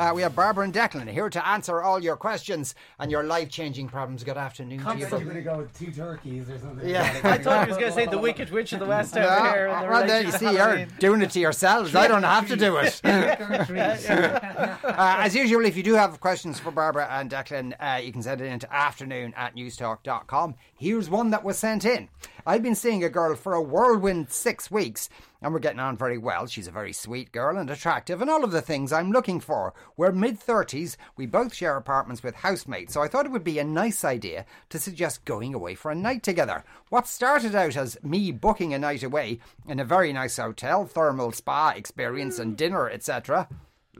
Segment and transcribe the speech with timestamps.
[0.00, 3.50] Uh, we have Barbara and Declan here to answer all your questions and your life
[3.50, 4.24] changing problems.
[4.24, 5.00] Good afternoon to you.
[5.00, 6.88] You're going to go with two turkeys or something.
[6.88, 7.20] Yeah.
[7.22, 9.52] I thought he was going to say the Wicked Witch of the West over Yeah,
[9.52, 9.66] here.
[9.66, 11.94] the well, then you see, you're doing it to yourselves.
[11.94, 12.98] I don't have to do it.
[13.04, 14.78] uh,
[15.18, 18.40] as usual, if you do have questions for Barbara and Declan, uh, you can send
[18.40, 20.54] it in to afternoon at newstalk.com.
[20.78, 22.08] Here's one that was sent in.
[22.46, 26.18] I've been seeing a girl for a whirlwind six weeks, and we're getting on very
[26.18, 26.46] well.
[26.46, 29.74] She's a very sweet girl and attractive, and all of the things I'm looking for.
[29.96, 33.58] We're mid 30s, we both share apartments with housemates, so I thought it would be
[33.58, 36.64] a nice idea to suggest going away for a night together.
[36.88, 41.32] What started out as me booking a night away in a very nice hotel, thermal
[41.32, 43.48] spa experience, and dinner, etc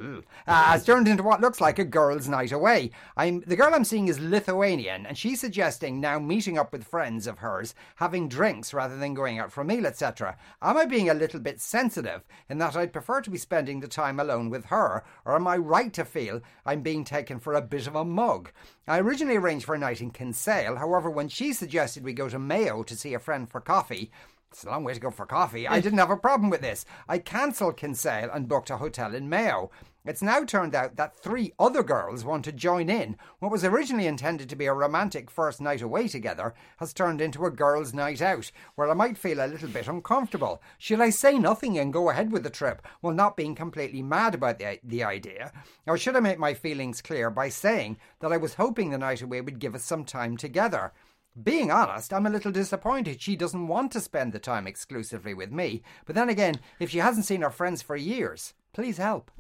[0.01, 2.91] uh, has turned into what looks like a girls' night away.
[3.17, 7.27] I'm the girl I'm seeing is Lithuanian, and she's suggesting now meeting up with friends
[7.27, 10.37] of hers, having drinks rather than going out for a meal, etc.
[10.63, 13.89] Am I being a little bit sensitive in that I'd prefer to be spending the
[13.89, 17.63] time alone with her, or am I right to feel I'm being taken for a
[17.63, 18.51] bit of a mug?
[18.89, 22.39] I originally arranged for a night in Kinsale, however, when she suggested we go to
[22.39, 24.11] Mayo to see a friend for coffee.
[24.51, 25.69] It's a long way to go for coffee.
[25.69, 26.85] I didn't have a problem with this.
[27.09, 29.71] I cancelled Kinsale and booked a hotel in Mayo.
[30.07, 33.19] It's now turned out that three other girls want to join in.
[33.39, 37.45] What was originally intended to be a romantic first night away together has turned into
[37.45, 40.63] a girls' night out, where I might feel a little bit uncomfortable.
[40.79, 44.35] Should I say nothing and go ahead with the trip while not being completely mad
[44.35, 45.53] about the, the idea?
[45.87, 49.21] Or should I make my feelings clear by saying that I was hoping the night
[49.21, 50.95] away would give us some time together?
[51.41, 55.53] Being honest, I'm a little disappointed she doesn't want to spend the time exclusively with
[55.53, 55.83] me.
[56.07, 59.31] But then again, if she hasn't seen her friends for years, please help.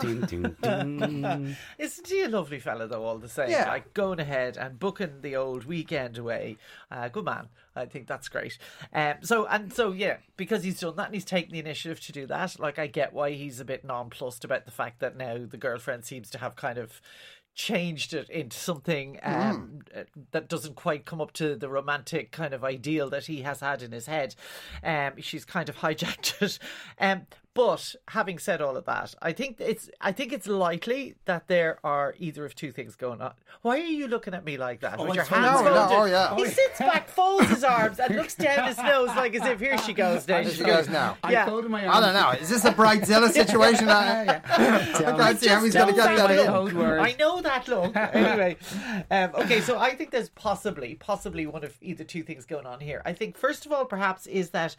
[0.00, 1.56] Ding, ding, ding.
[1.78, 3.50] Isn't he a lovely fella, though, all the same?
[3.50, 3.68] Yeah.
[3.68, 6.58] Like going ahead and booking the old weekend away.
[6.90, 7.48] Uh, good man.
[7.74, 8.58] I think that's great.
[8.92, 12.12] Um, so, and so, yeah, because he's done that and he's taken the initiative to
[12.12, 15.38] do that, like, I get why he's a bit nonplussed about the fact that now
[15.48, 17.00] the girlfriend seems to have kind of
[17.54, 20.02] changed it into something um, uh,
[20.32, 23.82] that doesn't quite come up to the romantic kind of ideal that he has had
[23.82, 24.34] in his head.
[24.84, 26.58] Um, she's kind of hijacked it.
[27.00, 31.48] Um, but having said all of that, I think it's I think it's likely that
[31.48, 33.32] there are either of two things going on.
[33.62, 34.98] Why are you looking at me like that?
[35.00, 35.96] with your hands Oh, no, no, folded?
[35.96, 36.36] oh, yeah.
[36.36, 39.78] He sits back, folds his arms, and looks down his nose like as if here
[39.78, 40.42] she goes now.
[40.42, 41.16] There she goes now.
[41.24, 41.46] I Yeah.
[41.46, 42.30] folded my I don't know.
[42.38, 43.88] Is this a Bridezilla situation?
[43.88, 46.98] I, I can't see how he's going to Just get know that in.
[47.00, 47.96] I know that look.
[47.96, 48.56] anyway,
[49.10, 52.80] um, okay, so I think there's possibly, possibly one of either two things going on
[52.80, 53.00] here.
[53.06, 54.76] I think first of all, perhaps, is that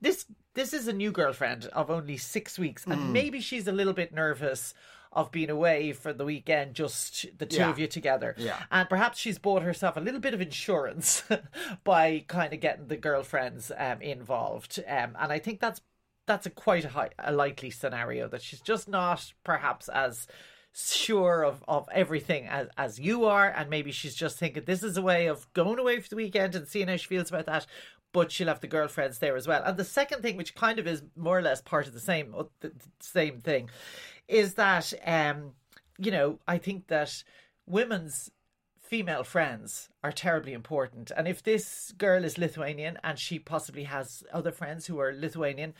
[0.00, 3.92] this this is a new girlfriend of only six weeks, and maybe she's a little
[3.92, 4.74] bit nervous
[5.12, 7.70] of being away for the weekend, just the two Yeah.
[7.70, 8.34] of you together.
[8.36, 8.62] Yeah.
[8.70, 11.22] And perhaps she's bought herself a little bit of insurance
[11.84, 14.78] by kind of getting the girlfriends um, involved.
[14.86, 15.80] Um, and I think that's
[16.26, 20.26] that's a quite a, high, a likely scenario that she's just not perhaps as
[20.74, 24.96] sure of, of everything as, as you are and maybe she's just thinking this is
[24.98, 27.66] a way of going away for the weekend and seeing how she feels about that
[28.18, 30.86] but she'll have the girlfriends there as well and the second thing which kind of
[30.86, 33.68] is more or less part of the same the, same thing
[34.26, 35.52] is that um
[35.98, 37.22] you know i think that
[37.66, 38.30] women's
[38.88, 41.12] female friends are terribly important.
[41.14, 45.74] And if this girl is Lithuanian and she possibly has other friends who are Lithuanian,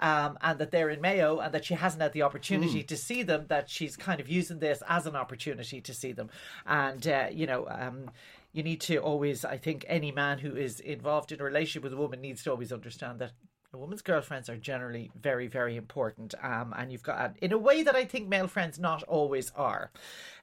[0.00, 3.22] um, and that they're in Mayo and that she hasn't had the opportunity to see
[3.22, 6.30] them, that she's kind of using this as an opportunity to see them.
[6.64, 8.10] And, uh, you know, um,
[8.54, 11.92] you need to always, I think, any man who is involved in a relationship with
[11.92, 13.32] a woman needs to always understand that
[13.72, 16.32] a woman's girlfriends are generally very, very important.
[16.40, 19.90] Um, and you've got, in a way that I think male friends not always are.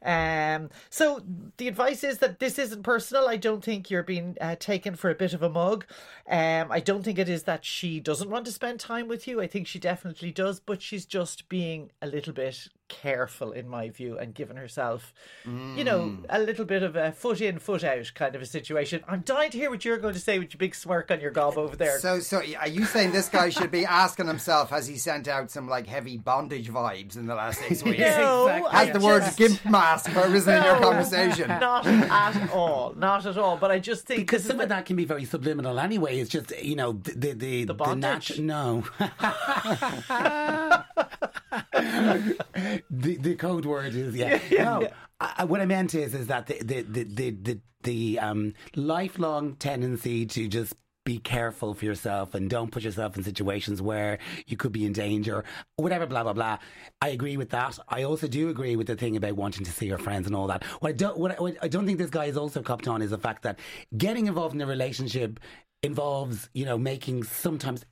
[0.03, 1.21] Um, so
[1.55, 3.29] the advice is that this isn't personal.
[3.29, 5.85] I don't think you're being uh, taken for a bit of a mug.
[6.29, 9.39] Um, I don't think it is that she doesn't want to spend time with you.
[9.39, 13.89] I think she definitely does, but she's just being a little bit careful, in my
[13.89, 15.13] view, and giving herself,
[15.45, 16.25] you know, mm.
[16.29, 19.01] a little bit of a foot in, foot out kind of a situation.
[19.07, 21.31] I'm dying to hear what you're going to say with your big smirk on your
[21.31, 21.99] gob over there.
[21.99, 25.49] So, so are you saying this guy should be asking himself, has he sent out
[25.49, 27.99] some like heavy bondage vibes in the last six weeks?
[27.99, 28.71] No, Exactly.
[28.71, 31.47] Has I the word just- gimp mask arisen in your conversation?
[31.47, 32.93] Not at all.
[32.97, 33.55] Not at all.
[33.55, 36.19] But I just think Because some of that can be very subliminal anyway.
[36.19, 38.33] It's just, you know, the the the, the, bondage?
[38.37, 38.83] natu- no.
[42.89, 44.39] the the code word is yeah.
[44.51, 44.87] no,
[45.19, 48.53] I, I- what I meant is is that the the the the the, the um,
[48.75, 50.73] lifelong tendency to just
[51.03, 54.93] be careful for yourself and don't put yourself in situations where you could be in
[54.93, 55.43] danger,
[55.77, 56.57] whatever, blah blah blah.
[57.01, 57.79] I agree with that.
[57.89, 60.45] I also do agree with the thing about wanting to see your friends and all
[60.47, 60.63] that.
[60.79, 63.01] What I don't, what I, what I don't think this guy is also copped on
[63.01, 63.57] is the fact that
[63.97, 65.39] getting involved in a relationship
[65.81, 67.83] involves, you know, making sometimes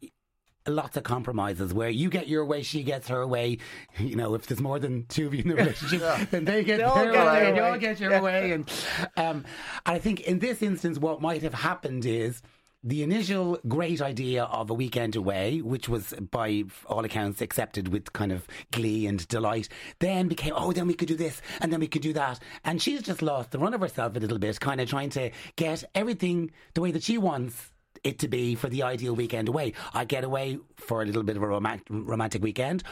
[0.69, 3.57] lots of compromises where you get your way, she gets her way.
[3.99, 6.01] You know, if there's more than two of you in the relationship,
[6.31, 8.51] then they get They their get way, and you all get your way.
[8.53, 8.71] And
[9.17, 9.45] um,
[9.85, 12.41] I think in this instance, what might have happened is
[12.83, 18.13] the initial great idea of a weekend away, which was by all accounts accepted with
[18.13, 19.67] kind of glee and delight,
[19.99, 22.39] then became, oh, then we could do this and then we could do that.
[22.63, 25.31] And she's just lost the run of herself a little bit, kind of trying to
[25.57, 27.71] get everything the way that she wants
[28.03, 29.73] it to be for the ideal weekend away.
[29.93, 32.83] I get away for a little bit of a romantic, romantic weekend,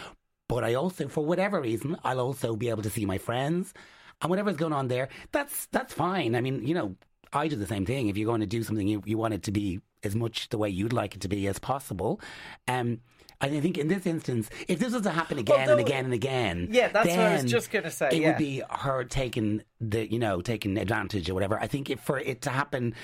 [0.48, 3.74] but I also, for whatever reason, I'll also be able to see my friends
[4.22, 5.10] and whatever's going on there.
[5.32, 6.36] That's that's fine.
[6.36, 6.96] I mean, you know,
[7.34, 8.08] I do the same thing.
[8.08, 10.58] If you're going to do something, you, you want it to be as much the
[10.58, 12.22] way you'd like it to be as possible.
[12.68, 13.02] Um,
[13.40, 16.14] and I think in this instance, if this was to happen again and again and
[16.14, 18.30] again, Yeah, that's what I was just gonna say, It yeah.
[18.30, 21.60] would be her taking the, you know, taking advantage or whatever.
[21.60, 22.96] I think if for it to happen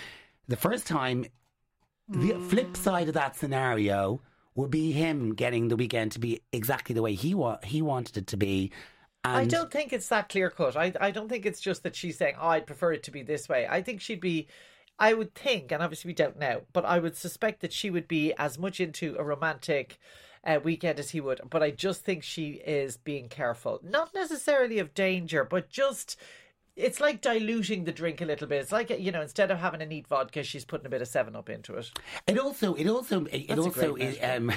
[0.48, 1.26] the first time,
[2.08, 4.22] the flip side of that scenario
[4.56, 8.18] would be him getting the weekend to be exactly the way he wa- he wanted
[8.18, 8.72] it to be.
[9.24, 10.76] And I don't think it's that clear cut.
[10.76, 13.24] I I don't think it's just that she's saying, "Oh, I'd prefer it to be
[13.24, 14.48] this way." I think she'd be.
[15.00, 18.08] I would think, and obviously we don't know, but I would suspect that she would
[18.08, 19.98] be as much into a romantic
[20.46, 21.42] uh, weekend as he would.
[21.50, 26.18] But I just think she is being careful, not necessarily of danger, but just.
[26.76, 28.62] It's like diluting the drink a little bit.
[28.62, 31.08] It's like you know, instead of having a neat vodka, she's putting a bit of
[31.08, 31.92] Seven Up into it.
[32.26, 34.52] It also, it also, it a also, it, um,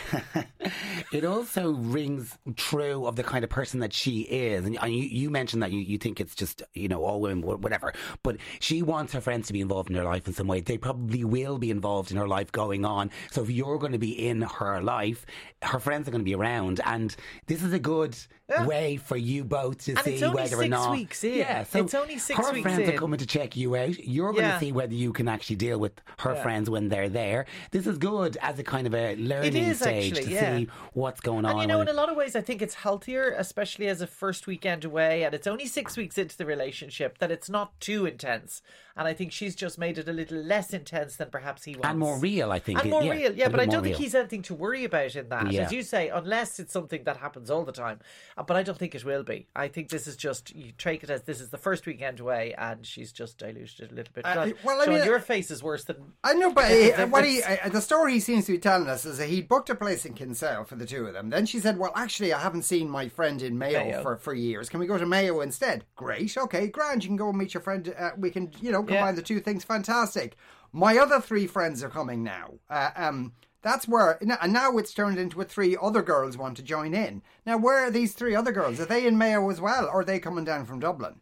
[1.13, 4.65] it also rings true of the kind of person that she is.
[4.65, 7.93] And you, you mentioned that you, you think it's just you know all women, whatever.
[8.23, 10.61] But she wants her friends to be involved in her life in some way.
[10.61, 13.11] They probably will be involved in her life going on.
[13.31, 15.27] So if you're going to be in her life,
[15.61, 17.15] her friends are going to be around, and
[17.47, 18.17] this is a good
[18.65, 20.93] way for you both to And see whether or not.
[20.93, 21.39] weeks in.
[21.39, 22.95] Yeah, so only six her weeks friends in.
[22.95, 23.99] are coming to check you out.
[24.05, 24.55] You're going Yeah.
[24.55, 27.47] to see whether you can actually deal with her friends when they're there.
[27.71, 30.57] This is good as a kind of a learning is stage actually, to yeah.
[30.59, 31.53] see what's going on.
[31.53, 34.07] And you know, in a lot of ways, I think it's healthier, especially as a
[34.07, 38.07] first weekend away, and it's only six weeks into the relationship, that it's not too
[38.07, 38.63] intense.
[38.97, 41.83] And I think she's just made it a little less intense than perhaps he was.
[41.85, 42.81] and more real, I think.
[42.81, 44.05] And more yeah, real, yeah, but I don't think real.
[44.05, 45.53] he's anything to worry about in that.
[45.53, 45.63] Yeah.
[45.63, 48.01] As you say, unless it's something that happens all the time.
[48.37, 49.49] Uh, But I don't think it will be.
[49.55, 52.55] I think this is just, you take it as this is the first weekend away,
[52.57, 54.25] and she's just diluted it a little bit.
[54.25, 55.97] Uh, well, I Sean, mean, your face is worse than.
[56.25, 56.65] I know, but
[56.99, 59.43] uh, what he, uh, the story he seems to be telling us is that he
[59.43, 61.31] booked a place in Kinsale for the two of them.
[61.31, 64.03] Then she said, "Well, actually, I haven't seen my friend in Mayo, Mayo.
[64.03, 64.69] for for years.
[64.69, 67.05] Can we go to Mayo instead?" Great, okay, grand.
[67.05, 67.95] You can go and meet your friend.
[67.99, 69.13] Uh, we can, you know, combine Yeah.
[69.13, 69.65] the two things.
[69.65, 70.37] Fantastic.
[70.73, 72.55] My other three friends are coming now.
[72.69, 76.63] Uh, um, that's where, and now it's turned into a three other girls want to
[76.63, 77.23] join in.
[77.45, 78.79] Now, where are these three other girls?
[78.81, 81.21] Are they in Mayo as well, or are they coming down from Dublin?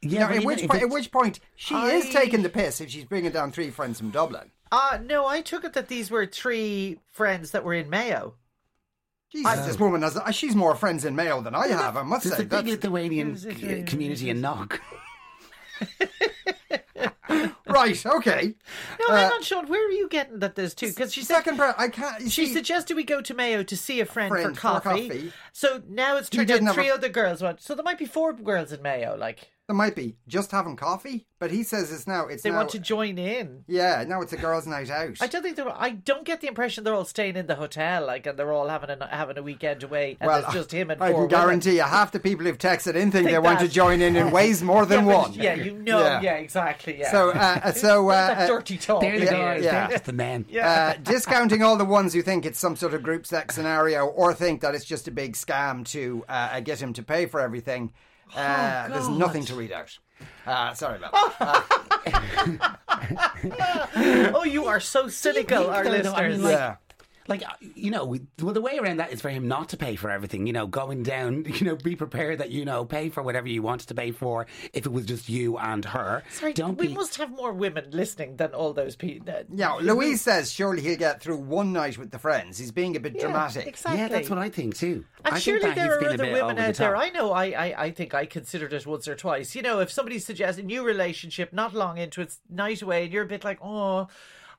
[0.00, 3.04] Yeah, Now, at which point, at which point she is taking the piss if she's
[3.04, 4.50] bringing down three friends from Dublin.
[4.72, 8.34] Uh, no, I took it that these were three friends that were in Mayo.
[9.30, 10.16] Jesus, this woman has.
[10.16, 11.96] uh, She's more friends in Mayo than I have.
[11.96, 12.42] I must There's say.
[12.44, 14.80] a big That's, Lithuanian community in Knock.
[17.66, 18.06] right.
[18.06, 18.54] Okay.
[19.00, 19.66] No, hang uh, on, Sean.
[19.66, 20.88] Where are you getting that there's two?
[20.88, 22.22] Because she said Second, part, I can't.
[22.22, 25.08] she see, suggested we go to Mayo to see a friend, Friend for, for coffee.
[25.08, 25.32] coffee.
[25.52, 27.60] So now it's turned out three a- other girls want.
[27.60, 29.16] So there might be four girls in Mayo.
[29.16, 32.26] Like there might be just having coffee, but he says it's now.
[32.26, 33.64] It's they now, want to join in.
[33.68, 35.18] Yeah, now it's a girls' night out.
[35.20, 35.68] I don't think they're.
[35.70, 38.68] I don't get the impression they're all staying in the hotel, like, and they're all
[38.68, 41.36] having a having a weekend away, and well, there's just him and I four can
[41.36, 41.46] women.
[41.46, 44.16] guarantee you, half the people who've texted in think, Think they want to join in
[44.16, 45.32] in ways more than yeah, one.
[45.34, 46.00] Yeah, you know.
[46.00, 46.22] Yeah.
[46.22, 46.98] Yeah, exactly.
[47.00, 47.10] Yeah.
[47.10, 49.02] So, uh, so uh, that uh, dirty talk.
[49.02, 49.70] They're the Yeah, guys, yeah.
[49.86, 50.46] they're just the men.
[50.58, 54.32] uh, discounting all the ones who think it's some sort of group sex scenario or
[54.32, 57.92] think that it's just a big scam to uh, get him to pay for everything.
[58.34, 59.98] Uh, there's nothing to read out.
[60.46, 62.70] Uh, sorry about that.
[64.34, 66.14] oh, you are so cynical, think our though, though, listeners.
[66.16, 66.76] I mean, like- yeah.
[67.28, 68.04] Like uh, you know,
[68.40, 70.46] well, the way around that is for him not to pay for everything.
[70.46, 71.44] You know, going down.
[71.58, 74.46] You know, be prepared that you know pay for whatever you want to pay for.
[74.72, 76.94] If it was just you and her, Sorry, don't we be.
[76.94, 79.34] must have more women listening than all those people.
[79.52, 82.58] Yeah, Louise says surely he'll get through one night with the friends.
[82.58, 83.66] He's being a bit Yeah, dramatic.
[83.66, 84.00] exactly.
[84.00, 85.04] Yeah, that's what I think too.
[85.24, 86.96] And I surely think there are other women over the out there.
[86.96, 87.32] I know.
[87.32, 89.54] I, I, I think I considered it once or twice.
[89.56, 93.12] You know, if somebody suggests a new relationship, not long into its night away, and
[93.12, 94.06] you're a bit like, oh.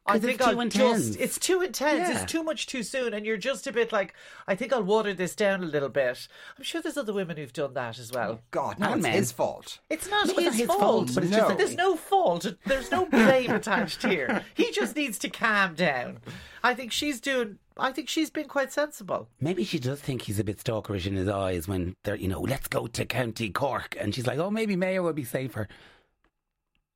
[0.09, 1.07] I think it's I'll too intense.
[1.07, 2.09] just it's too intense.
[2.09, 2.21] Yeah.
[2.21, 4.13] It's too much too soon, and you're just a bit like,
[4.47, 6.27] I think I'll water this down a little bit.
[6.57, 8.31] I'm sure there's other women who've done that as well.
[8.31, 9.13] Oh, God, no, it's men.
[9.13, 9.79] his fault.
[9.89, 10.79] It's not No, his, it's not his fault.
[10.79, 11.47] fault, but it's just no.
[11.49, 12.45] that- there's no fault.
[12.65, 14.43] There's no blame attached here.
[14.55, 16.19] He just needs to calm down.
[16.63, 17.59] I think she's doing.
[17.77, 19.29] I think she's been quite sensible.
[19.39, 22.41] Maybe she does think he's a bit stalkerish in his eyes when they're, you know,
[22.41, 25.69] let's go to County Cork, and she's like, oh, maybe Mayo would be safer.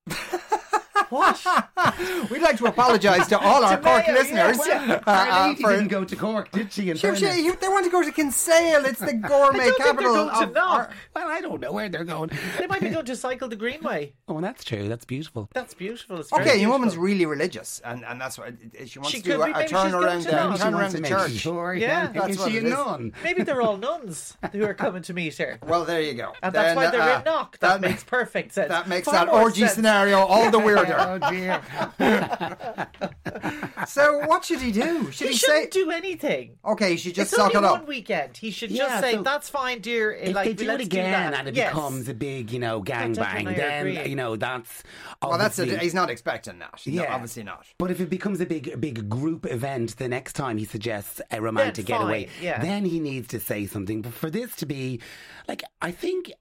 [2.32, 4.22] We'd like to apologise to all our To Cork Mayo, yeah.
[4.48, 4.58] listeners.
[4.58, 6.90] Well, uh, uh, for- didn't go to Cork, did she?
[6.90, 8.86] In Sure, she- they want to go to Kinsale.
[8.86, 10.80] It's the gourmet I don't think they're capital going of Knock.
[10.80, 12.32] our- Well, I don't know where they're going.
[12.60, 14.14] They might be going to cycle the Greenway.
[14.28, 14.88] Oh, that's true.
[14.88, 15.50] That's beautiful.
[15.54, 16.20] That's beautiful.
[16.20, 19.22] It's Okay, your woman's really religious, and, and that's what it- it- she wants She
[19.22, 21.02] to do a, a maybe turn around, to the, She turn wants around to the
[21.02, 21.32] make church.
[21.34, 23.14] Sure, Yeah, yeah, that's is what she it a nun?
[23.24, 25.60] Maybe they're all nuns who are coming to meet her.
[25.66, 26.34] Well, there you go.
[26.42, 27.58] And that's why they're uh, in knock.
[27.60, 28.70] That, makes perfect sense.
[28.70, 29.74] That makes Far that more orgy sense.
[29.74, 30.96] scenario all the weirder.
[31.06, 31.62] Oh dear.
[33.88, 35.12] so, what should he do?
[35.12, 35.48] Should He he, say?
[35.64, 36.58] shouldn't do anything.
[36.66, 37.88] Okay, he should just it's suck only it one up.
[37.88, 38.38] weekend.
[38.38, 41.32] He should Yeah, just say, so "That's fine, dear." If like, they do it again
[41.32, 41.40] that.
[41.40, 41.74] and it Yes.
[41.74, 44.10] becomes a big, you know, Declan gangbang, and I are then agreeing.
[44.10, 44.84] you know that's
[45.22, 45.64] Well, that's it.
[45.64, 46.82] obviously- He's not expecting that.
[46.86, 47.14] No, Yeah.
[47.14, 47.66] obviously not.
[47.78, 51.42] But if it becomes a big, big group event, the next time he suggests a
[51.42, 52.60] romantic Then getaway, yeah.
[52.62, 54.02] then he needs to say something.
[54.02, 55.00] But for this to be,
[55.48, 56.32] like, I think.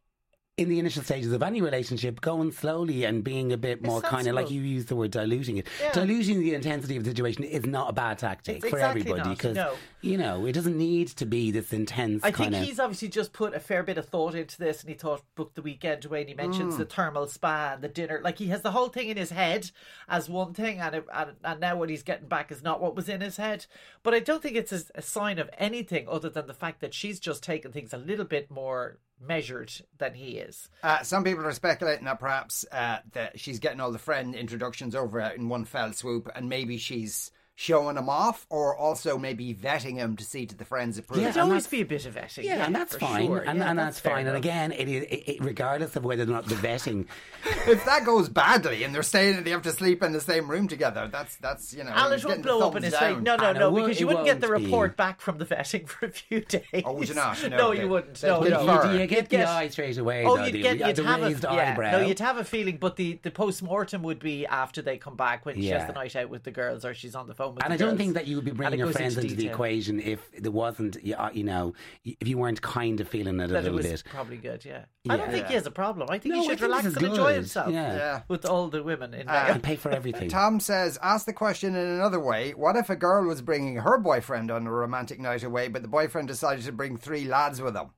[0.58, 4.26] In the initial stages of any relationship, going slowly and being a bit more kind
[4.26, 5.66] of like you use the word diluting it.
[5.80, 5.92] Yeah.
[5.92, 9.30] Diluting the intensity of the situation is not a bad tactic It's for exactly everybody
[9.30, 9.72] because no.
[10.02, 13.54] you know it doesn't need to be this intense I think he's obviously just put
[13.54, 16.28] a fair bit of thought into this, and he thought book the weekend away, and
[16.28, 16.90] he mentions the mm.
[16.90, 18.20] thermal spa and the dinner.
[18.22, 19.70] Like he has the whole thing in his head
[20.06, 22.94] as one thing, and it, and, and now what he's getting back is not what
[22.94, 23.64] was in his head.
[24.02, 26.92] But I don't think it's a, a sign of anything other than the fact that
[26.92, 30.68] she's just taken things a little bit more measured than he is.
[30.82, 34.94] Uh, some people are speculating that perhaps uh, that she's getting all the friend introductions
[34.94, 37.30] over in one fell swoop, and maybe she's
[37.62, 41.20] showing him off, or also maybe vetting him to see to the friends approve.
[41.22, 42.42] Yeah, There'd always be a bit of vetting.
[42.42, 43.38] yeah, and that's fine, sure.
[43.38, 44.26] and, Yeah, and that's, fair fine.
[44.26, 47.06] And again, it is it, it, regardless of whether or not the vetting
[47.68, 50.48] If that goes badly and they're staying and they have to sleep in the same
[50.50, 51.90] room together, that's that's you know.
[51.90, 53.14] Alan he's won't blow up in thumbs his face.
[53.14, 53.22] down.
[53.24, 54.64] No, no, no, because you wouldn't get the won't be.
[54.66, 56.82] report back from the vetting for a few days.
[56.84, 57.40] Oh, would you not?
[57.42, 58.22] No, No, they- you wouldn't.
[58.22, 58.66] No, get no.
[58.66, 58.92] far.
[58.94, 60.24] You, you get You'd the get- eye straight away.
[60.24, 60.86] Oh, you'd get you?
[60.86, 61.90] you'd the have raised a eyebrow.
[61.92, 65.16] no, you'd have a feeling, but the the post mortem would be after they come
[65.16, 67.51] back when she has the night out with the girls or she's on the phone
[67.54, 67.64] with.
[67.64, 67.98] and the I don't girls.
[67.98, 70.96] think that you would be bringing it your friends into the equation if there wasn't,
[71.02, 73.86] you uh, know, if you weren't kind of feeling it a That it little was
[73.86, 74.04] bit.
[74.10, 74.64] probably good.
[74.64, 75.12] Yeah, yeah.
[75.12, 75.32] I don't Yeah.
[75.32, 76.08] think he has a problem.
[76.10, 77.72] I think No, he should think relax and is enjoy himself.
[77.72, 77.94] Yeah.
[77.96, 78.20] Yeah.
[78.28, 79.54] with all the women in Uh, Mayo.
[79.54, 80.28] And pay for everything.
[80.28, 82.52] Tom says, ask the question in another way.
[82.52, 85.88] What if a girl was bringing her boyfriend on a romantic night away, but the
[85.88, 87.88] boyfriend decided to bring three lads with him?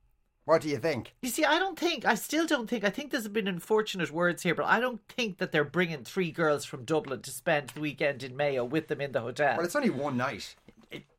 [0.45, 1.15] What do you think?
[1.23, 4.43] You see, I don't think, I still don't think, I think there's been unfortunate words
[4.43, 7.79] here, but I don't think that they're bringing three girls from Dublin to spend the
[7.79, 9.57] weekend in Mayo with them in the hotel.
[9.57, 10.55] Well, it's only one night.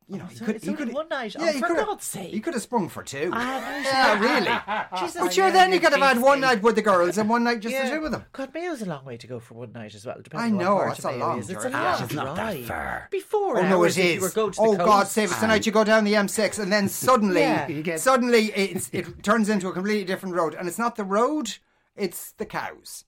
[0.08, 0.54] It, you know, he could.
[0.56, 1.34] it's he only could one night?
[1.34, 2.28] Yeah, Oh, he for God's sake.
[2.32, 3.30] He could have sprung for two.
[3.32, 5.00] Ah, yeah, really.
[5.00, 7.28] Jesus, But sure, then know you could have had one night with the girls and
[7.28, 7.88] one night just Yeah.
[7.90, 8.24] the two of them.
[8.32, 10.16] God, Mayo's a long way to go for one night as well.
[10.34, 11.50] I know, what part that's of a long is.
[11.50, 13.08] It's a long Yeah, it's not that far.
[13.10, 15.40] Before Oh no, hours it if you were going to oh the God, save us
[15.40, 15.66] tonight!
[15.66, 17.96] You go down the M6 and then suddenly, Yeah.
[17.96, 21.56] Suddenly it's, it turns into a completely different road, and it's not the road;
[21.96, 23.04] it's the cows.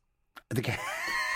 [0.51, 0.79] The ca-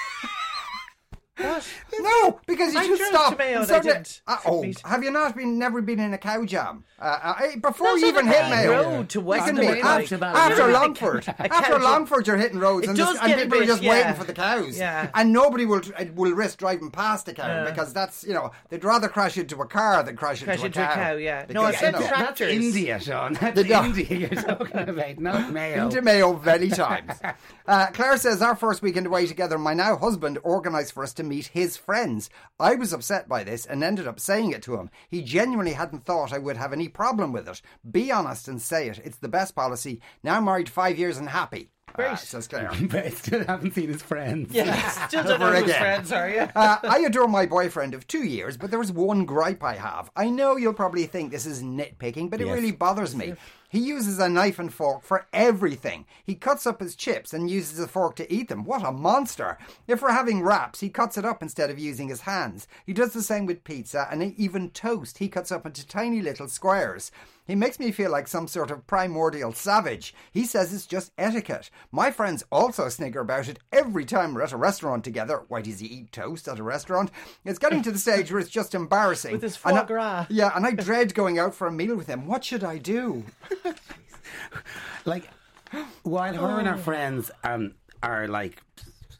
[1.39, 1.67] What?
[1.99, 3.33] No, because you I should drove stop.
[3.33, 5.59] to Mayo and I didn't Uh, oh, have you not been?
[5.59, 6.85] Never been in a cow jam?
[7.01, 8.83] Uh, uh, eh, before Not you even the hit main Mayo.
[8.83, 10.73] road to You West can the be after, to after Ballymena.
[10.79, 11.35] Longford.
[11.39, 13.83] I After Longford, you're hitting roads, and, does just, and get a people are just
[13.83, 13.91] yeah.
[13.91, 14.79] waiting for the cows.
[14.79, 15.09] Yeah.
[15.15, 15.81] And nobody will
[16.15, 17.71] will risk driving past a cow Yeah.
[17.71, 20.81] because that's you know they'd rather crash into a car than crash, Crash into, into
[20.81, 20.95] a a cow.
[20.95, 21.47] cow, yeah.
[21.49, 23.33] No, Because, I've you know, tra- That's India, Sean.
[23.35, 23.85] That's The.
[23.85, 25.85] India you're talking about, not Mayo.
[25.85, 27.12] Into Mayo many times.
[27.65, 31.22] Uh, Claire says, Our first weekend away together, my now husband organised for us to
[31.23, 32.31] meet his friends.
[32.59, 34.91] I was upset by this and ended up saying it to him.
[35.09, 37.61] He genuinely hadn't thought I would have any problem with it.
[37.91, 39.00] Be honest and say it.
[39.05, 40.00] It's the best policy.
[40.23, 41.69] Now married five years and happy.
[41.95, 42.12] Great.
[42.12, 42.71] Uh, says Claire.
[42.83, 44.55] but I still haven't seen his friends.
[44.55, 45.81] Yeah, still don't know Never who his again.
[45.83, 46.50] friends are, yeah.
[46.57, 50.11] Uh, I adore my boyfriend of two years, but there is one gripe I have.
[50.17, 52.55] I know you'll probably think this is nitpicking, but it Yes.
[52.55, 53.35] really bothers me.
[53.73, 56.05] He uses a knife and fork for everything.
[56.23, 58.64] He cuts up his chips and uses a fork to eat them.
[58.64, 59.57] What a monster!
[59.88, 62.69] If we're having wraps, he cuts it up instead of using his hands.
[62.85, 65.17] He does the same with pizza and even toast.
[65.17, 67.11] He cuts up into tiny little squares.
[67.45, 70.15] He makes me feel like some sort of primordial savage.
[70.31, 71.71] He says it's just etiquette.
[71.91, 75.43] My friends also snigger about it every time we're at a restaurant together.
[75.49, 77.11] Why does he eat toast at a restaurant?
[77.45, 79.33] It's getting to the stage where it's just embarrassing.
[79.33, 80.27] With his And foie I- gras.
[80.31, 82.27] Yeah, and I dread going out for a meal with him.
[82.27, 83.25] What should I do?
[85.05, 85.29] Like,
[86.05, 88.63] while her and her friends um, are like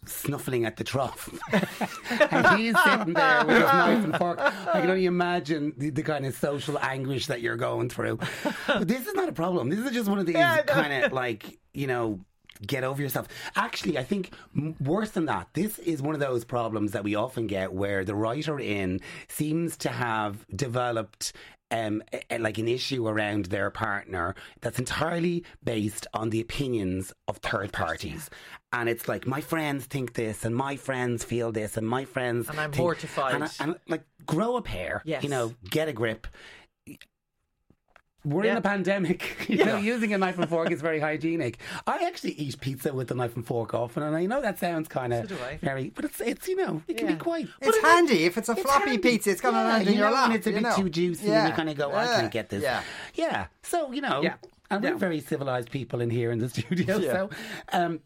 [0.07, 4.39] snuffling at the trough, and he's sitting there with his knife and fork.
[4.41, 8.19] I can only imagine the, the kind of social anguish that you're going through.
[8.67, 9.71] But this is not a problem.
[9.71, 12.21] This is just one of these Yeah, kind of like you know.
[12.65, 13.27] Get over yourself.
[13.57, 14.31] Actually, I think
[14.79, 18.15] worse than that, this is one of those problems that we often get where the
[18.15, 21.33] writer in seems to have developed
[21.73, 27.13] um, a- a- like an issue around their partner that's entirely based on the opinions
[27.27, 28.31] of third parties.
[28.73, 32.49] And it's like my friends think this, and my friends feel this, and my friends
[32.49, 33.35] And I'm think- mortified.
[33.35, 35.23] And, I- and, like grow a pair, Yes.
[35.25, 36.27] you know, get a grip.
[38.25, 38.59] We're in Yeah.
[38.59, 39.37] a pandemic.
[39.49, 41.59] You know, using a knife and fork is very hygienic.
[41.87, 44.89] I actually eat pizza with the knife and fork often, and I know that sounds
[44.89, 47.49] kind of So very, but it's it's you know it can be quite.
[47.61, 48.99] It's handy if it's a It's floppy handy.
[49.11, 49.31] pizza.
[49.31, 50.27] It's going to Yeah, land in you your know, lap.
[50.27, 50.77] and it's a you bit know.
[50.77, 52.21] too juicy, and you kind of go, I Yeah.
[52.21, 52.63] can't get this.
[52.63, 52.83] Yeah.
[53.15, 53.47] yeah.
[53.63, 54.35] So you know, Yeah.
[54.71, 54.97] and we're Yeah.
[54.97, 56.99] very civilized people in here in the studio.
[56.99, 57.13] Yeah.
[57.13, 57.31] So,
[57.73, 58.01] um,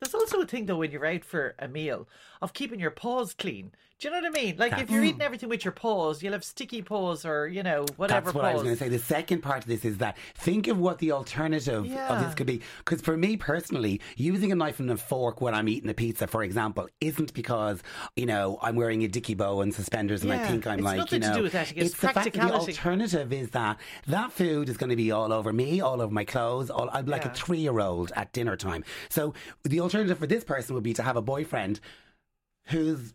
[0.00, 2.06] There's also a thing though when you're out for a meal
[2.40, 3.72] of keeping your paws clean.
[3.98, 4.54] Do you know what I mean?
[4.56, 5.08] Like if you're hmm.
[5.08, 8.42] eating everything with your paws, you'll have sticky paws or you know whatever That's what
[8.42, 8.50] paws.
[8.50, 8.88] I was going to say.
[8.88, 12.46] The second part of this is that think of what the alternative of this could
[12.46, 12.60] be.
[12.78, 16.28] Because for me personally, using a knife and a fork when I'm eating a pizza,
[16.28, 17.82] for example, isn't because
[18.14, 20.98] you know I'm wearing a dicky bow and suspenders and I think I'm It's like
[20.98, 21.36] nothing you to know.
[21.38, 24.90] do with ethics, it's the fact that the alternative is that that food is going
[24.90, 26.70] to be all over me, all over my clothes.
[26.70, 27.32] All, I'm like Yeah.
[27.32, 28.84] a three year old at dinner time.
[29.08, 31.80] So the alternative for this person would be to have a boyfriend
[32.66, 33.14] who's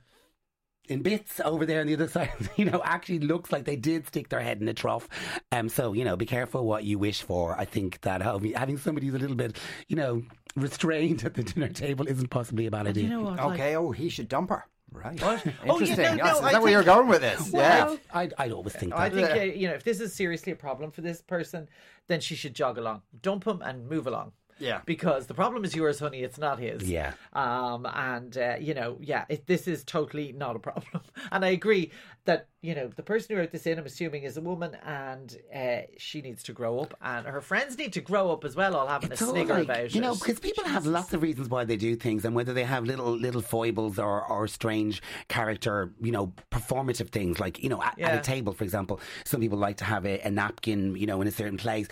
[0.90, 4.08] in bits over there on the other side, you know, actually looks like they did
[4.08, 5.08] stick their head in a trough.
[5.52, 7.58] Um, so, you know, be careful what you wish for.
[7.58, 10.24] I think that having having somebody who's a little bit, you know,
[10.56, 13.04] restrained at the dinner table isn't possibly a bad idea.
[13.04, 13.38] you know what?
[13.38, 14.66] like- Okay, oh, he should dump her.
[14.92, 15.20] Right.
[15.24, 15.44] What?
[15.44, 15.66] Interesting.
[15.68, 17.50] Oh, yeah, no, yes, no, is I that where you're going with this?
[17.54, 17.98] Well, yeah.
[18.13, 19.00] I'd, I'd always think that.
[19.00, 21.68] I think uh, you know if this is seriously a problem for this person,
[22.08, 24.34] then she should jog along, dump him, and move along.
[24.60, 24.81] Yeah.
[24.86, 26.22] Because the problem is yours, honey.
[26.22, 26.83] It's not his.
[26.83, 27.13] Yeah.
[27.33, 27.86] Um.
[27.86, 31.01] And uh, you know, yeah, it, this is totally not a problem.
[31.31, 31.91] And I agree
[32.25, 35.36] that you know the person who wrote this in, I'm assuming, is a woman, and
[35.53, 38.75] uh, she needs to grow up, and her friends need to grow up as well.
[38.75, 41.22] All having It's a all snigger like, about you know, because people have lots of
[41.22, 45.01] reasons why they do things, and whether they have little little foibles or, or strange
[45.27, 47.39] character, you know, performative things.
[47.39, 50.19] Like you know, at, at a table, for example, some people like to have a,
[50.22, 51.88] a napkin, you know, in a certain place.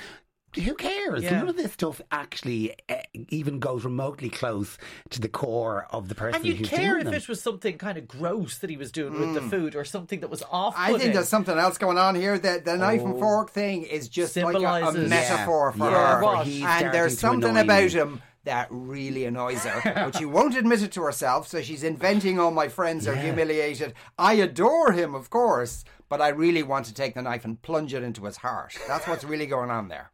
[0.55, 1.23] Who cares?
[1.23, 1.39] Yeah.
[1.39, 2.95] None of this stuff actually uh,
[3.29, 4.77] even goes remotely close
[5.11, 7.13] to the core of the person And you'd care doing if them.
[7.13, 10.19] it was something kind of gross that he was doing with the food, or something
[10.21, 10.75] that was off.
[10.77, 12.37] I think there's something else going on here.
[12.37, 16.15] That the knife and fork thing is just like a, a metaphor Yeah, for yeah,
[16.17, 16.23] her.
[16.23, 16.45] what?
[16.47, 17.99] He's And there's something about you.
[18.01, 21.47] him that really annoys her, but she won't admit it to herself.
[21.47, 23.93] So she's inventing all my friends are humiliated.
[24.17, 27.93] I adore him, of course, but I really want to take the knife and plunge
[27.93, 28.75] it into his heart.
[28.87, 30.11] That's what's really going on there.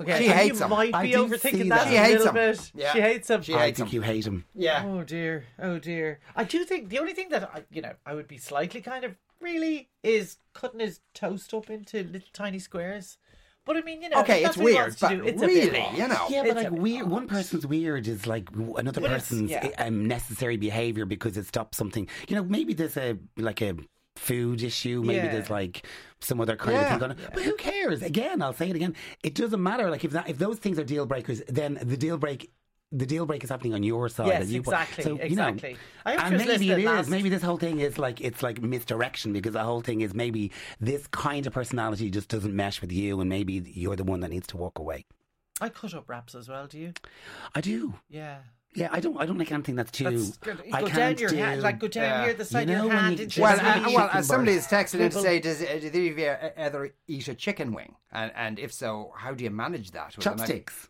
[0.00, 0.70] Okay, She hates you him.
[0.70, 1.88] might be do overthinking that, that.
[1.88, 2.34] She a little him.
[2.34, 2.72] bit.
[2.74, 2.92] Yeah.
[2.92, 3.42] She hates him.
[3.42, 3.94] She I hates think him.
[3.94, 4.44] you hate him.
[4.54, 4.82] Yeah.
[4.84, 6.18] Oh dear, oh dear.
[6.34, 9.04] I do think the only thing that I, you know, I would be slightly kind
[9.04, 13.18] of really is cutting his toast up into little tiny squares.
[13.66, 15.14] But I mean, you know, Okay, if it's that's what he weird, wants to but
[15.16, 16.26] do, it's a bit really, you know.
[16.28, 19.70] Yeah, but like a weird, one person's weird is like another But person's yeah.
[19.78, 22.06] um, necessary behavior because it stops something.
[22.28, 23.74] You know, maybe there's a like a
[24.16, 25.02] food issue.
[25.02, 25.32] Maybe Yeah.
[25.32, 25.86] there's like
[26.20, 26.82] some other kind Yeah.
[26.82, 27.18] of thing going on.
[27.34, 28.02] But who cares?
[28.02, 28.94] Again, I'll say it again.
[29.22, 29.90] It doesn't matter.
[29.90, 32.50] Like if that, if those things are deal breakers, then the deal break.
[32.92, 34.28] The deal break is happening on your side.
[34.28, 35.76] Yes, you exactly, So, you know, exactly.
[36.06, 36.84] I hope and maybe it is.
[36.84, 40.14] last- Maybe this whole thing is like it's like misdirection because the whole thing is
[40.14, 44.20] maybe this kind of personality just doesn't mesh with you, and maybe you're the one
[44.20, 45.06] that needs to walk away.
[45.60, 46.68] I cut up wraps as well.
[46.68, 46.92] Do you?
[47.52, 47.94] I do.
[48.08, 48.38] Yeah.
[48.76, 49.16] Yeah, I don't.
[49.18, 50.04] I don't like anything that's too.
[50.04, 50.62] That's good.
[50.72, 52.24] I Go down can't your do, hand, like go down Yeah.
[52.24, 53.18] here, the side You of your hand.
[53.20, 55.62] you Well, the Just uh, well, chicken uh, somebody has texted in to say, does,
[55.62, 57.94] uh, do you uh, ever eat a chicken wing?
[58.12, 60.16] And, and if so, how do you manage that?
[60.16, 60.38] with a knife?
[60.38, 60.88] chopsticks.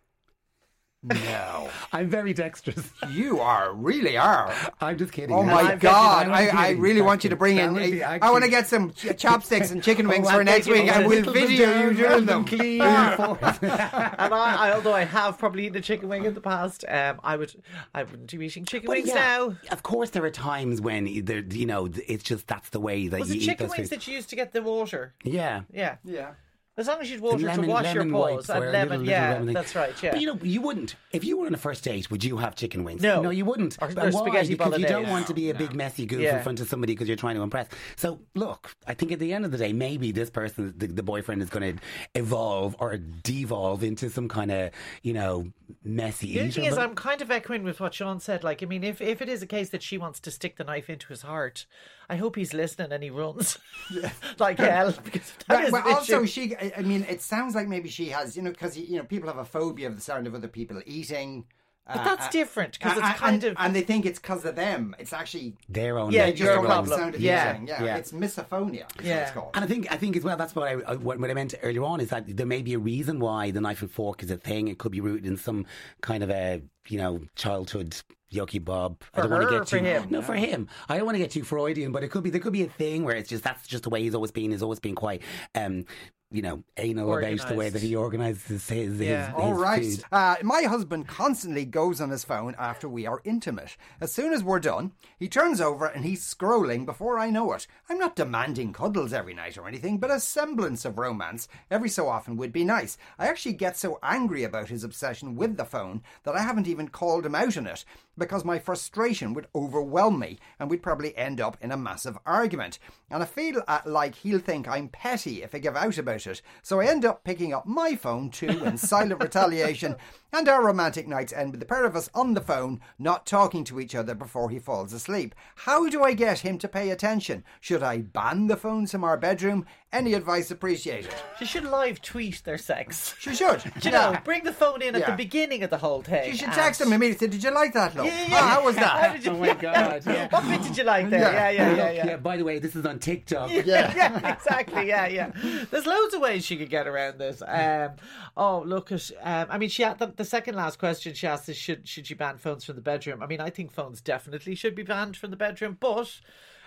[1.05, 1.69] No.
[1.93, 2.91] I'm very dexterous.
[3.11, 4.53] You are, really are.
[4.81, 5.37] I'm just kidding.
[5.37, 6.27] Oh my I'm God!
[6.29, 7.75] I'm I, I really want you to bring That in.
[7.75, 10.91] would be I want to get some chopsticks and chicken wings Oh, for next week,
[10.91, 11.01] all.
[11.01, 12.45] and we'll video you doing them them.
[12.45, 16.85] clean and I, I, although I have probably eaten a chicken wing in the past,
[16.89, 17.55] um, I would,
[17.95, 19.57] I wouldn't be eating chicken But wings yeah, now.
[19.71, 23.21] Of course, there are times when there, you know, it's just that's the way that
[23.21, 24.05] Was you it eat chicken those wings things.
[24.05, 25.15] that you used to get the water?
[25.23, 25.63] Yeah.
[25.73, 25.97] Yeah.
[26.05, 26.31] Yeah.
[26.77, 29.07] As long as you'd water lemon- to wash your lemon paws and lemon, little- little
[29.09, 30.11] yeah, lemon that's right, yeah.
[30.11, 30.97] But you know, you wouldn't.
[31.13, 33.01] If you were on a first date, would you have chicken wings?
[33.01, 33.23] No.
[33.23, 33.77] No, you wouldn't.
[33.81, 34.11] Or- And or why?
[34.11, 36.39] spaghetti Because you don't want to be a big messy goof Yeah.
[36.39, 37.69] in front of somebody because you're trying to impress.
[37.95, 41.03] So, look, I think at the end of the day, maybe this person, the, the
[41.05, 41.83] boyfriend, is going to
[42.17, 44.71] evolve or devolve into some kind of,
[45.03, 45.53] you know,
[45.85, 48.43] messy The only thing is, I'm kind of echoing with what Sean said.
[48.43, 50.65] Like, I mean, if, if it is a case that she wants to stick the
[50.65, 51.67] knife into his heart,
[52.09, 53.59] I hope he's listening and he runs
[54.39, 54.93] like hell.
[55.05, 56.55] Because that But, is but also, she.
[56.57, 59.29] I I mean, it sounds like maybe she has, you know, because you know, people
[59.29, 61.45] have a phobia of the sound of other people eating.
[61.87, 64.19] But uh, that's uh, different because uh, it's and, kind of and they think it's
[64.19, 64.97] because of them.
[64.99, 66.13] It's actually their own.
[66.13, 66.99] Yeah, they their just your don't own- like the problem.
[67.01, 67.59] sound of Yeah.
[67.67, 67.97] Yeah, Yeah.
[67.97, 68.75] it's misophonia.
[68.75, 69.23] Is what Yeah.
[69.23, 69.51] it's called.
[69.55, 71.55] And I think I think as well that's what I, I what what I meant
[71.63, 74.31] earlier on is that there may be a reason why the knife and fork is
[74.31, 74.69] a thing.
[74.69, 75.67] It could be rooted in some
[76.01, 77.97] kind of a you know childhood
[78.33, 79.01] yucky bob.
[79.15, 80.07] I don't want to or get for too him?
[80.11, 80.69] no for him.
[80.89, 82.69] I don't want to get too Freudian, but it could be there could be a
[82.69, 84.51] thing where it's just that's just the way he's always been.
[84.51, 85.23] He's always been quite
[85.55, 85.85] um
[86.31, 89.27] you know, anal about the way that he organises his, his, Yeah.
[89.27, 89.85] his, All right.
[89.85, 90.05] food.
[90.11, 93.77] Uh, my husband constantly goes on his phone after we are intimate.
[94.01, 97.69] As soon as we're done, he turns over and he's scrolling before I know it.
[97.89, 102.09] I'm not demanding cuddles every night or anything, but a semblance of romance every so
[102.09, 102.99] often would be nice.
[103.17, 106.89] I actually get so angry about his obsession with the phone that I haven't even
[106.89, 107.85] called him out on it
[108.19, 112.79] because my frustration would overwhelm me and we'd probably end up in a massive argument.
[113.11, 116.43] And I feel uh, like he'll think I'm petty if I give out about it.
[116.63, 119.97] So I end up picking up my phone too in silent retaliation,
[120.35, 123.65] and our romantic nights end with the pair of us on the phone, not talking
[123.65, 125.35] to each other before he falls asleep.
[125.55, 127.45] How do I get him to pay attention?
[127.61, 129.65] Should I ban the phones from our bedroom?
[129.93, 131.15] Any advice appreciated?
[131.39, 133.15] She should live tweet their sex.
[133.21, 133.63] She should.
[133.63, 135.11] Do you know, bring the phone in at Yeah.
[135.13, 136.33] the beginning of the whole thing.
[136.33, 137.29] She should and- text him immediately.
[137.29, 138.07] Did you like that, love?
[138.07, 138.49] Yeah, Oh, yeah.
[138.49, 139.13] how was How that?
[139.15, 140.29] did you- Oh my God, yeah.
[140.31, 141.21] What bit did you like there?
[141.21, 141.51] Yeah.
[141.51, 142.17] Yeah, yeah, yeah, Look, yeah.
[142.17, 143.51] by the way, this is on TikTok.
[143.53, 144.89] yeah, yeah, exactly.
[144.89, 145.31] Yeah, yeah.
[145.71, 147.41] There's loads of ways she could get around this.
[147.47, 147.91] Um,
[148.37, 149.11] oh, look at.
[149.23, 152.07] Um, I mean, she had the, the second last question she asked is should should
[152.07, 153.23] she ban phones from the bedroom?
[153.23, 156.21] I mean, I think phones definitely should be banned from the bedroom, but.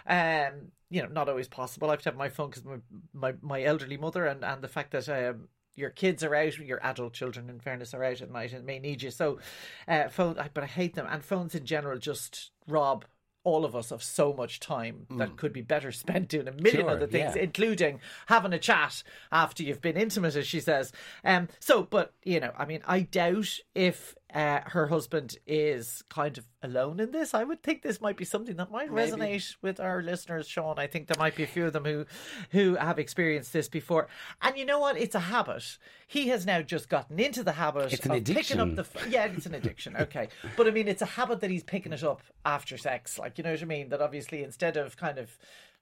[0.09, 1.89] Um, you know, not always possible.
[1.89, 2.77] I have to have my phone because my,
[3.13, 6.83] my my elderly mother and and the fact that um your kids are out, your
[6.83, 9.11] adult children, in fairness, are out at night and may need you.
[9.11, 9.39] So,
[9.87, 10.35] uh, phone.
[10.53, 13.05] But I hate them, and phones in general just rob
[13.47, 16.81] all of us of so much time that could be better spent doing a million
[16.81, 17.43] Sure, other things, yeah.
[17.43, 20.91] including having a chat after you've been intimate, as she says.
[21.23, 21.47] Um.
[21.59, 26.45] So, but you know, I mean, I doubt if uh, her husband is kind of
[26.61, 27.33] alone in this.
[27.33, 30.77] I would think this might be something that might resonate with our listeners, Sean.
[30.77, 32.05] I think there might be a few of them who
[32.51, 34.09] who have experienced this before.
[34.41, 34.97] And you know what?
[34.97, 35.77] It's a habit.
[36.07, 39.07] He has now just gotten into the habit It's an of picking up the f-
[39.09, 39.95] yeah, it's an addiction.
[39.95, 43.17] Okay, but I mean, it's a habit that he's picking it up after sex.
[43.17, 43.89] Like you know what I mean?
[43.89, 45.37] That obviously instead of kind of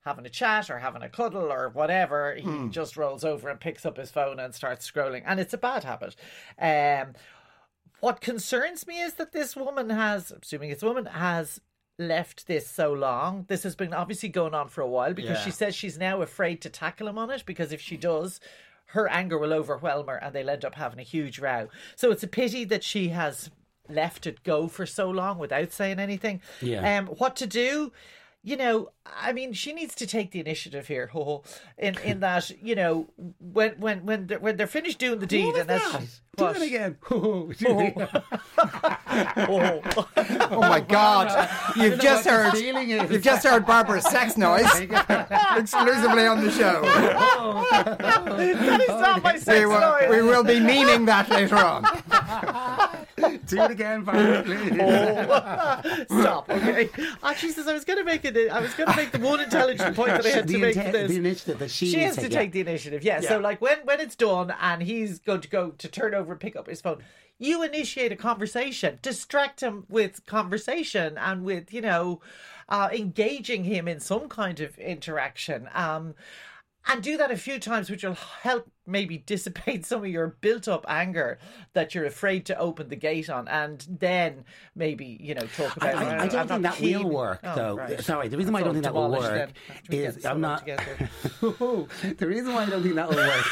[0.05, 3.87] having a chat or having a cuddle or whatever, he just rolls over and picks
[3.87, 6.15] up his phone and starts scrolling, and it's a bad habit.
[6.59, 7.15] Um,
[7.99, 11.61] what concerns me is that this woman has, assuming it's a woman, has
[11.97, 13.45] left this so long.
[13.47, 15.43] This has been obviously going on for a while because Yeah.
[15.43, 18.39] she says she's now afraid to tackle him on it because if she does,
[18.87, 21.69] her anger will overwhelm her and they'll end up having a huge row.
[21.95, 23.49] So it's a pity that she has
[23.87, 26.41] left it go for so long without saying anything.
[26.61, 26.97] Yeah.
[26.99, 27.91] Um, what to do?
[28.47, 31.07] You know, I mean, she needs to take the initiative here.
[31.07, 31.43] ho, ho,
[31.79, 33.07] In in that, you know,
[33.39, 36.19] when when when they're, when they're finished doing the deed, What was and that's that?
[36.37, 36.57] Do what?
[36.57, 36.97] it again.
[39.47, 39.81] Oh.
[40.51, 41.49] Oh my God!
[41.75, 42.53] You've just heard.
[42.55, 46.81] You've just heard Barbara's sex noise exclusively on the show.
[46.83, 50.09] that is not my sex We will, noise.
[50.09, 51.83] we will be meaning that later on.
[53.47, 54.73] Do it again, Barbara, please.
[56.21, 56.49] Stop.
[56.49, 56.89] Okay.
[57.23, 58.35] Actually, says I was going to make it.
[58.49, 60.75] I was going to make the one intelligent point that I had the, to make
[60.75, 61.11] inte- for this.
[61.11, 62.27] the initiative that she, she has to yeah.
[62.39, 63.03] take the initiative.
[63.03, 63.21] Yeah.
[63.21, 66.41] So like when when it's done and he's going to go to turn over and
[66.41, 67.03] pick up his phone,
[67.39, 72.19] you initiate a conversation, distract him with conversation and with you know,
[72.67, 75.69] uh, engaging him in some kind of interaction.
[75.73, 76.15] Um.
[76.87, 80.67] And do that a few times, which will help maybe dissipate some of your built
[80.67, 81.39] up anger
[81.73, 83.47] that you're afraid to open the gate on.
[83.47, 84.45] And then
[84.75, 87.03] maybe, you know, talk I, about I, I I'm don't think that keen.
[87.03, 87.75] will work, Oh, though.
[87.77, 87.99] right.
[88.01, 89.53] Sorry, the reason why I don't think that will work then.
[89.89, 90.65] We get is I'm not.
[91.41, 91.87] the
[92.21, 93.45] reason why I don't think that will work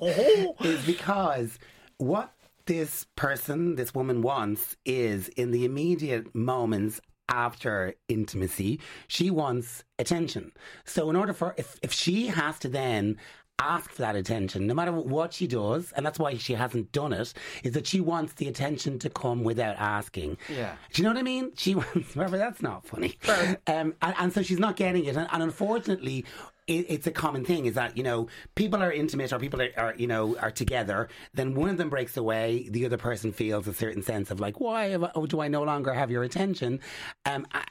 [0.00, 0.56] Oh.
[0.60, 1.58] is because
[1.98, 2.32] what
[2.66, 10.52] this person, this woman wants is in the immediate moments after intimacy, she wants attention.
[10.84, 13.16] So in order for if if she has to then
[13.58, 17.12] ask for that attention, no matter what she does, and that's why she hasn't done
[17.12, 20.36] it, is that she wants the attention to come without asking.
[20.48, 20.74] Yeah.
[20.92, 21.52] Do you know what I mean?
[21.56, 23.18] She wants, remember, that's not funny.
[23.66, 25.16] Um, and, and so she's not getting it.
[25.16, 26.24] And, and unfortunately,
[26.66, 29.70] it, it's a common thing is that, you know, people are intimate or people are,
[29.76, 31.08] are, you know, are together.
[31.34, 32.68] Then one of them breaks away.
[32.70, 35.48] The other person feels a certain sense of like, why have I, oh, do I
[35.48, 36.80] no longer have your attention?
[37.26, 37.64] Um, I,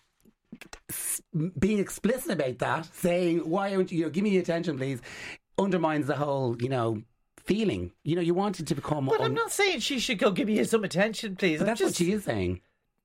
[1.57, 5.01] being explicit about that, saying, why don't you, you know, give me your attention, please,
[5.61, 7.01] undermines the whole, you know,
[7.37, 7.91] feeling.
[8.03, 9.05] You know, you wanted to become.
[9.05, 11.59] But I'm not saying she should go give me some attention, please.
[11.59, 12.61] but I'm that's just, what she is saying.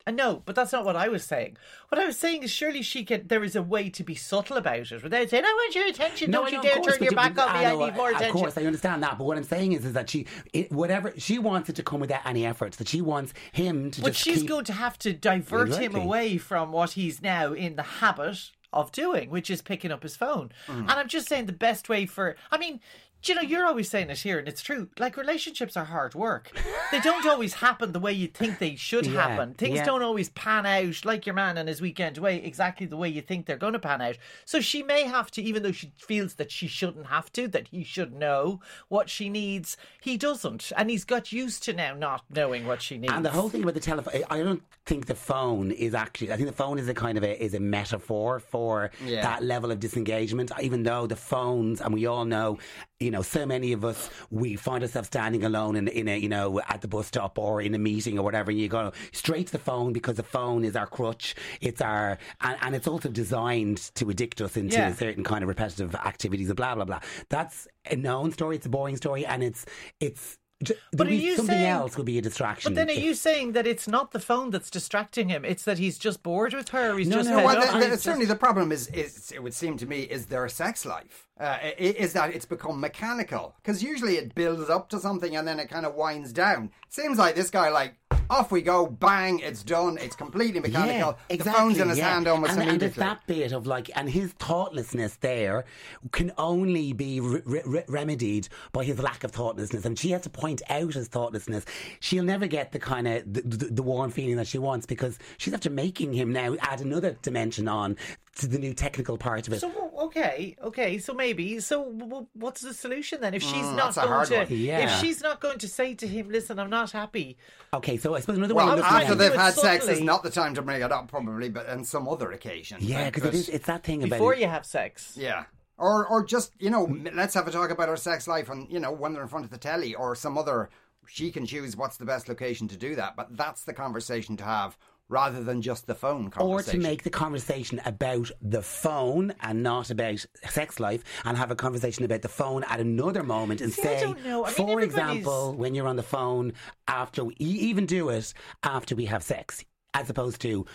[0.09, 1.57] I know, but that's not what I was saying.
[1.89, 3.27] What I was saying is surely she can.
[3.27, 6.31] There is a way to be subtle about it without saying, "I want your attention.
[6.31, 7.67] Don't you know, dare course, turn your you- back on me.
[7.67, 9.19] I, know, need more Of attention." course, I understand that.
[9.19, 11.99] But what I'm saying is, is that she, it, whatever she wants it to come
[11.99, 12.75] without any effort.
[12.75, 14.49] That she wants him to But she's keep.
[14.49, 18.93] going to have to divert him away from what he's now in the habit of
[18.93, 20.51] doing, which is picking up his phone.
[20.67, 20.81] Mm.
[20.81, 22.37] And I'm just saying the best way for.
[22.51, 22.81] I mean,
[23.27, 24.89] Do you know, you're always saying it here, and it's true.
[25.01, 26.53] Like relationships are hard work.
[26.93, 29.55] They don't always happen the way you think they should Yeah, happen.
[29.55, 29.85] Things yeah.
[29.85, 33.21] don't always pan out like your man and his weekend away exactly the way you
[33.21, 34.17] think they're going to pan out.
[34.45, 37.67] So she may have to, even though she feels that she shouldn't have to, that
[37.69, 39.77] he should know what she needs.
[40.01, 43.13] He doesn't, and he's got used to now not knowing what she needs.
[43.13, 46.33] And the whole thing about the telephone, I don't think the phone is actually.
[46.33, 49.23] I think the phone is a kind of a is a metaphor for Yeah.
[49.23, 50.53] that level of disengagement.
[50.63, 52.59] Even though the phones, and we all know,
[53.01, 56.29] you know, so many of us we find ourselves standing alone in in a you
[56.29, 59.47] know at the bus stop or in a meeting or whatever, and you go straight
[59.47, 61.35] to the phone because the phone is our crutch.
[61.61, 64.93] It's our and, and it's also designed to addict us into Yeah.
[64.95, 66.49] certain kind of repetitive activities.
[66.49, 67.01] and Blah blah blah.
[67.29, 68.57] That's a known story.
[68.57, 69.65] It's a boring story, and it's
[70.01, 70.39] it's.
[70.63, 72.73] J- But are we- you something saying- else would be a distraction.
[72.73, 75.45] But then are you saying that it's not the phone that's distracting him?
[75.45, 76.97] It's that he's just bored with her.
[76.97, 79.43] He's No, just no, fed Well, the, the, he's certainly the problem is, is, it
[79.43, 81.27] would seem to me, is their sex life.
[81.39, 83.55] Uh, is that it's become mechanical.
[83.63, 86.71] Because usually it builds up to something and then it kind of winds down.
[86.89, 87.95] Seems like this guy, like,
[88.31, 91.19] off we go, bang, it's done, it's completely mechanical.
[91.31, 92.11] Yeah, The phone's in his yeah.
[92.15, 92.89] hand almost and, and immediately.
[92.89, 95.65] it's that bit of like, and his thoughtlessness there
[96.13, 99.85] can only be re- re- remedied by his lack of thoughtlessness.
[99.85, 101.65] And she has to point out his thoughtlessness.
[102.01, 105.19] She'll never get the kind of the, the, the warm feeling that she wants because
[105.39, 107.97] she's after making him now add another dimension on
[108.37, 109.61] to the new technical part of it.
[109.61, 110.99] So okay, okay.
[110.99, 111.59] So maybe.
[111.61, 113.35] So w- w- what's the solution then?
[113.35, 114.55] If she's not Mm, that's a going to.
[114.55, 114.79] Yeah.
[114.81, 117.37] if she's not going to say to him, "Listen, I'm not happy,"
[117.73, 119.35] okay, so I suppose another way well, after they've it.
[119.35, 122.09] do had sex is not the time to bring it up, probably, but on some
[122.09, 122.79] other occasion.
[122.81, 123.49] Yeah, because it is.
[123.49, 124.41] It's that thing about before it.
[124.41, 125.15] you have sex.
[125.17, 125.45] Yeah.
[125.79, 128.81] Or, or just you know, let's have a talk about our sex life, and you
[128.81, 130.69] know, when they're in front of the telly or some other.
[131.09, 134.45] She can choose what's the best location to do that, but that's the conversation to
[134.45, 134.77] have
[135.09, 139.91] rather than just the phone or to make the conversation about the phone and not
[139.91, 143.83] about sex life and have a conversation about the phone at another moment and See,
[143.83, 144.45] I say don't know.
[144.45, 146.53] I for everybody's- example when you're on the phone
[146.89, 149.65] after we even do it after we have sex
[149.95, 150.67] as opposed to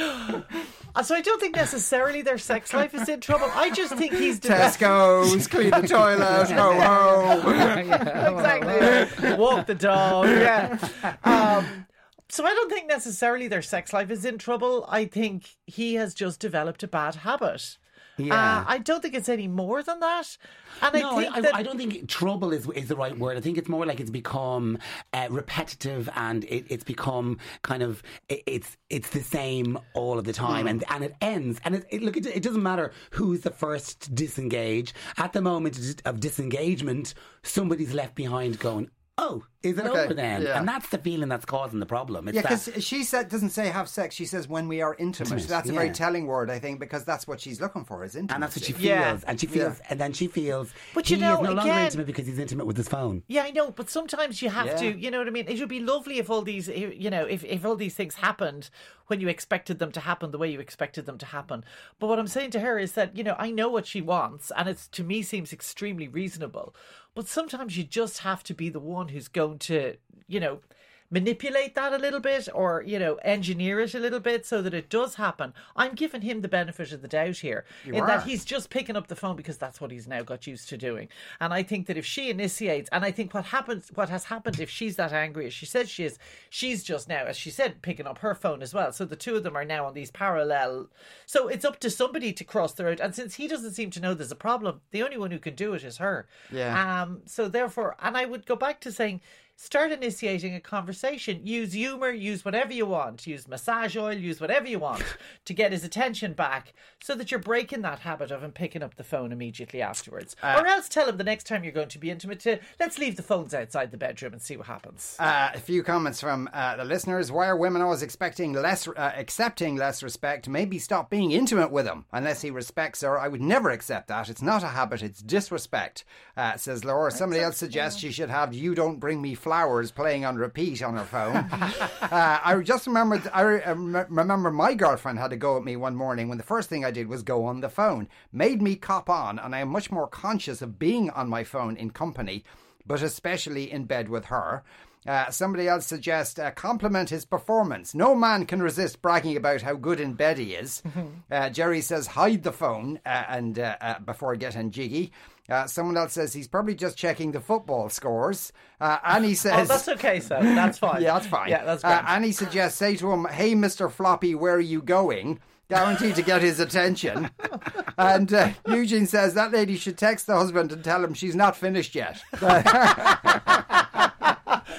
[0.95, 3.51] uh, so I don't think necessarily their sex life is in trouble.
[3.55, 7.51] I just think he's developed- Tesco's, clean the toilet, ho ho.
[8.37, 9.35] exactly.
[9.37, 10.27] Walk the dog.
[10.29, 10.79] Yeah.
[11.25, 11.87] Um,
[12.29, 14.85] so I don't think necessarily their sex life is in trouble.
[14.89, 17.79] I think he has just developed a bad habit.
[18.19, 18.59] Yeah.
[18.59, 20.37] Uh, I don't think it's any more than that.
[20.83, 23.37] And no, I think I, that I don't think trouble is is the right word.
[23.37, 24.79] I think it's more like it's become
[25.13, 30.25] uh, repetitive and it, it's become kind of it, it's it's the same all of
[30.25, 30.69] the time, Hmm.
[30.69, 31.61] and and it ends.
[31.65, 34.95] And it, it, look, it, it doesn't matter who's the first to disengage.
[35.17, 40.43] At the moment of disengagement, somebody's left behind, going, "Oh, is it Okay, over then?"
[40.43, 40.59] yeah.
[40.59, 42.29] And that's the feeling that's causing the problem.
[42.29, 44.15] It's Yeah, that- because she said doesn't say have sex.
[44.15, 45.33] She says when we are intimate.
[45.33, 45.93] Intimate, that's a very yeah.
[45.93, 48.35] telling word, I think, because that's what she's looking for is intimacy.
[48.35, 49.19] and that's what she feels, Yeah.
[49.27, 50.73] and she feels, and then she feels.
[50.95, 53.23] But you he know, is no longer again- intimate because he's intimate with his phone.
[53.27, 54.77] Yeah, I know, but sometimes you have Yeah.
[54.77, 55.47] to, you know what I mean?
[55.49, 58.71] It would be lovely if all these, you know, if, if all these things happened
[59.09, 61.65] when you expected them to happen the way you expected them to happen.
[61.99, 64.53] But what I'm saying to her is that, you know, I know what she wants
[64.57, 66.75] and it's to me seems extremely reasonable.
[67.19, 69.97] But sometimes you just have to be the one who's going to,
[70.29, 70.61] you know,
[71.11, 74.75] manipulate that a little bit or you know engineer it a little bit so that
[74.75, 75.55] it does happen.
[75.75, 78.07] I'm giving him the benefit of the doubt here in are.
[78.07, 80.77] that he's just picking up the phone because that's what he's now got used to
[80.77, 81.09] doing.
[81.41, 84.61] And i think that if she initiates and i think what happens what has happened
[84.61, 86.19] if she's that angry as she says she is
[86.51, 88.93] she's just now as she said picking up her phone as well.
[88.93, 90.89] So the two of them are now on these parallel.
[91.27, 93.01] So it's up to somebody to cross the road.
[93.01, 95.55] And since he doesn't seem to know there's a problem the only one who can
[95.55, 96.27] do it is her.
[96.53, 97.03] Yeah.
[97.03, 99.21] um so therefore and i would go back to saying
[99.61, 101.41] start initiating a conversation.
[101.45, 105.03] Use humor, use whatever you want, use massage oil, use whatever you want
[105.45, 108.95] to get his attention back so that you're breaking that habit of him picking up
[108.95, 110.37] the phone immediately afterwards.
[110.45, 113.17] or else tell him the next time you're going to be intimate to let's leave
[113.17, 115.17] the phones outside the bedroom and see what happens.
[115.19, 117.33] Uh, a few comments from uh, the listeners.
[117.33, 120.49] Why are women always expecting less, uh, accepting less respect?
[120.49, 123.19] Maybe stop being intimate with him unless he respects her.
[123.19, 124.29] I would never accept that.
[124.29, 125.03] It's not a habit.
[125.03, 126.05] It's disrespect.
[126.37, 127.11] Uh, says Laura.
[127.11, 130.95] Somebody else suggests she should have "You don't bring me Flowers playing on repeat on
[130.99, 131.37] her phone.
[131.37, 133.23] uh, I just remembered.
[133.33, 136.45] I re- uh, remember my girlfriend had to go at me one morning when the
[136.45, 138.11] first thing I did was go on the phone.
[138.31, 141.79] Made me cop on, and I am much more conscious of being on my phone
[141.79, 142.45] in company,
[142.87, 144.65] but especially in bed with her.
[145.07, 147.95] Uh, somebody else suggests uh, compliment his performance.
[147.95, 150.83] No man can resist bragging about how good in bed he is.
[151.31, 155.11] Uh, Jerry says hide the phone uh, and uh, uh, before getting jiggy.
[155.49, 158.53] Uh, someone else says he's probably just checking the football scores.
[158.81, 160.41] Uh, Annie Oh, says, that's okay, sir.
[160.43, 161.01] that's fine.
[161.03, 162.07] "Yeah, that's fine." Yeah, that's Uh, grand.
[162.09, 166.41] Annie suggests, "Say to him, hey, Mister Floppy, where are you going?" Guaranteed to get
[166.41, 167.31] his attention.
[167.99, 171.55] and uh, Eugene says that lady should text the husband and tell him she's not
[171.57, 172.23] finished yet.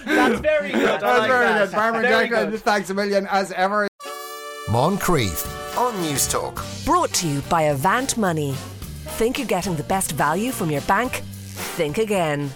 [0.06, 0.88] That's very good.
[0.90, 1.66] I That's like very that.
[1.70, 1.76] good.
[1.76, 2.60] Barbara Very Declan, good.
[2.62, 3.88] thanks a million as ever.
[4.68, 6.64] Moncrieff on News Talk.
[6.86, 8.56] Brought to you by Avant Money.
[9.18, 11.22] Think you're getting the best value from your bank?
[11.76, 12.50] Think again.